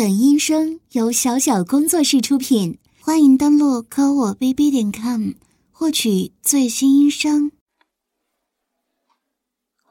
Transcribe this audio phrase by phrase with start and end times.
[0.00, 5.32] 本音声由小小工作室出品，欢迎登录科我 bb 点 com
[5.70, 7.52] 获取最新音声。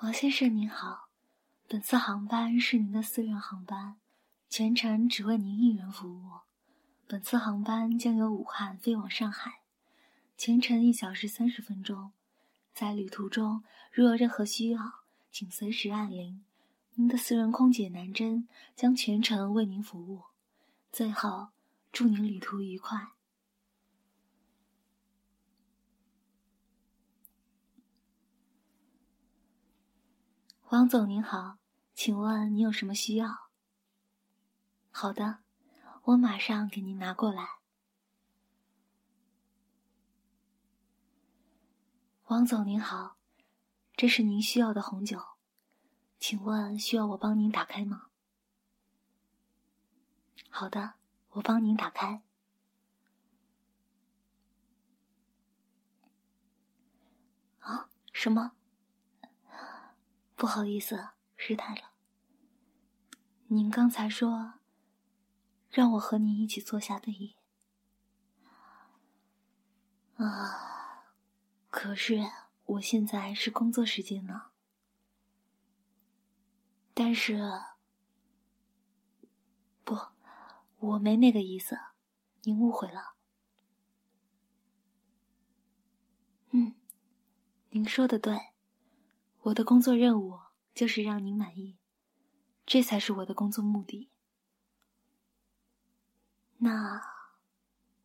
[0.02, 1.10] 王先生您好，
[1.68, 3.98] 本次航班是您的私人航班，
[4.50, 6.24] 全程只为您一人服务。
[7.06, 9.62] 本次航班将由武汉飞往上海，
[10.36, 12.14] 全程一小时三十分钟。
[12.74, 14.82] 在旅途中，如有任何需要，
[15.32, 16.44] 请随时按铃。
[17.00, 20.24] 您的私人空姐南针将全程为您服务。
[20.92, 21.48] 最后，
[21.94, 23.14] 祝您旅途愉快。
[30.72, 31.58] 王总您好，
[31.94, 33.50] 请问您有什么需要？
[34.92, 35.40] 好的，
[36.04, 37.60] 我马上给您拿过来。
[42.26, 43.16] 王总您好，
[43.96, 45.39] 这是您需要的红酒。
[46.20, 48.08] 请问需要我帮您打开吗？
[50.50, 50.96] 好的，
[51.30, 52.22] 我帮您打开。
[57.60, 57.90] 啊？
[58.12, 58.52] 什么？
[60.36, 61.92] 不好意思，失态了。
[63.48, 64.56] 您刚才说
[65.70, 67.34] 让我和您一起坐下对饮。
[70.18, 71.06] 啊，
[71.70, 72.30] 可是
[72.66, 74.49] 我现在是工作时间呢。
[77.02, 77.40] 但是，
[79.86, 79.98] 不，
[80.80, 81.80] 我没那个意思，
[82.42, 83.16] 您误会了。
[86.50, 86.76] 嗯，
[87.70, 88.38] 您说的对，
[89.44, 90.42] 我的工作任务
[90.74, 91.78] 就是让您满意，
[92.66, 94.12] 这才是我的工作目的。
[96.58, 97.02] 那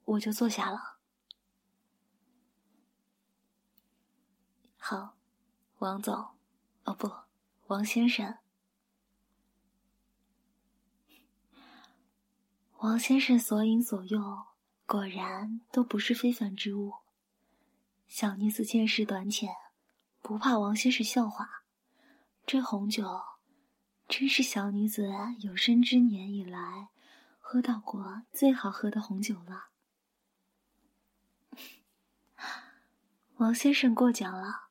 [0.04, 0.98] 我就坐下了。
[4.78, 5.16] 好，
[5.78, 6.36] 王总，
[6.84, 7.10] 哦不，
[7.66, 8.38] 王先生。
[12.84, 14.44] 王先生所饮所用，
[14.84, 16.92] 果然都不是非凡之物。
[18.06, 19.48] 小女子见识短浅，
[20.20, 21.64] 不怕王先生笑话。
[22.44, 23.22] 这红酒，
[24.06, 26.90] 真是小女子有生之年以来
[27.40, 29.68] 喝到过最好喝的红酒了。
[33.36, 34.68] 王先生过奖了，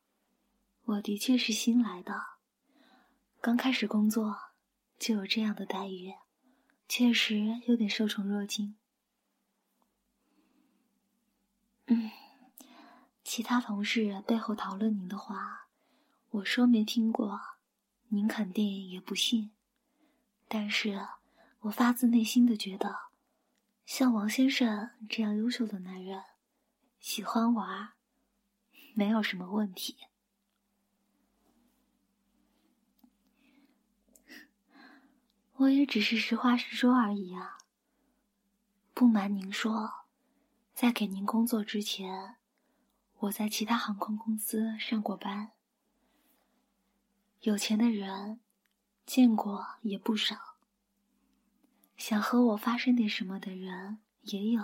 [0.83, 2.13] 我的确是新来的，
[3.41, 4.37] 刚开始工作
[4.99, 6.13] 就有这样的待遇。
[6.95, 8.75] 确实有点受宠若惊。
[11.87, 12.11] 嗯，
[13.23, 15.69] 其他同事背后讨论您的话，
[16.29, 17.41] 我说没听过，
[18.09, 19.49] 您肯定也不信。
[20.47, 21.07] 但是
[21.61, 22.95] 我发自内心的觉得，
[23.87, 26.23] 像王先生这样优秀的男人，
[26.99, 27.93] 喜欢玩，
[28.93, 29.97] 没有什么问题。
[35.63, 37.57] 我也只是实话实说而已啊。
[38.93, 40.05] 不瞒您说，
[40.73, 42.35] 在给您工作之前，
[43.19, 45.51] 我在其他航空公司上过班。
[47.41, 48.41] 有钱的人
[49.05, 50.57] 见过也不少，
[51.95, 54.63] 想和我发生点什么的人也有。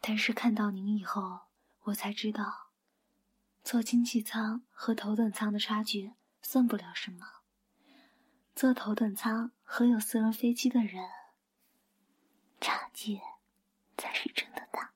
[0.00, 1.40] 但是看到您以后，
[1.84, 2.68] 我才知道，
[3.64, 7.26] 坐经济舱和头等舱的差距算不了什么。
[8.56, 11.06] 坐头等舱和有私人飞机的人，
[12.58, 13.20] 差距
[13.98, 14.94] 才是真的大。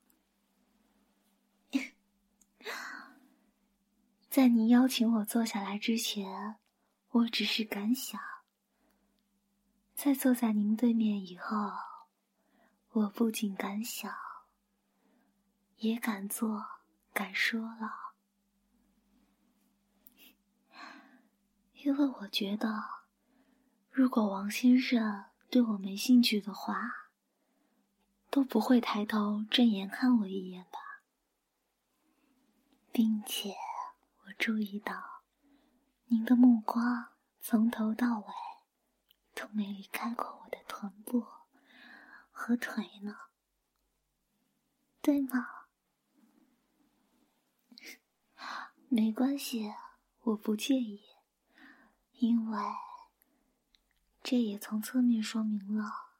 [4.31, 6.55] 在您邀请我坐下来之前，
[7.11, 8.19] 我只是敢想；
[9.93, 11.71] 在坐在您对面以后，
[12.93, 14.11] 我不仅敢想，
[15.77, 16.65] 也敢做，
[17.13, 18.15] 敢说了，
[21.73, 23.00] 因为我觉得。
[23.91, 27.09] 如果王先生对我没兴趣的话，
[28.29, 30.79] 都不会抬头正眼看我一眼吧。
[32.89, 33.53] 并且
[34.23, 35.23] 我注意到，
[36.05, 37.09] 您的目光
[37.41, 38.25] 从头到尾
[39.35, 41.27] 都没离开过我的臀部
[42.31, 43.17] 和腿呢，
[45.01, 45.49] 对吗？
[48.87, 49.73] 没关系，
[50.21, 51.01] 我不介意，
[52.13, 52.57] 因为。
[54.31, 56.15] 这也从侧面说明了，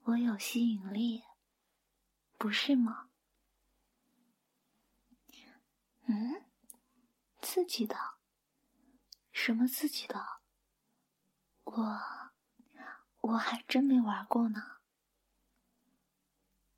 [0.00, 1.22] 我有吸引力，
[2.36, 3.10] 不是吗？
[6.08, 6.44] 嗯，
[7.40, 7.96] 自己的，
[9.30, 10.40] 什么自己的？
[11.62, 12.00] 我，
[13.20, 14.80] 我还真没玩过呢。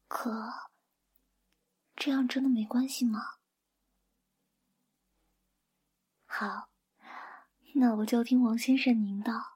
[0.09, 0.69] 可，
[1.97, 3.39] 这样真的没关系吗？
[6.27, 6.69] 好，
[7.77, 9.52] 那我就听王先生您的。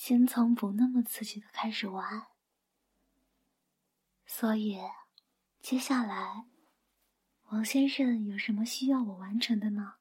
[0.00, 2.28] 先从不那么刺激的开始玩。
[4.24, 4.78] 所以，
[5.60, 6.46] 接下来，
[7.48, 9.96] 王先生有什么需要我完成的呢？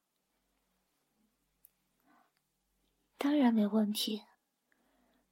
[3.18, 4.22] 当然没问题。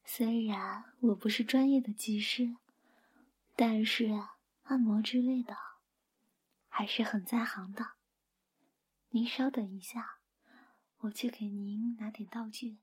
[0.04, 2.58] 虽然我不是专业的技师，
[3.56, 4.10] 但是
[4.64, 5.56] 按摩之类的，
[6.68, 7.92] 还是很在行的。
[9.10, 10.18] 您稍等一下，
[11.02, 12.80] 我去给您拿点道具。